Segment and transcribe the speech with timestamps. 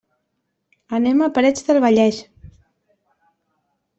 [0.99, 2.21] Anem a Parets del Vallès.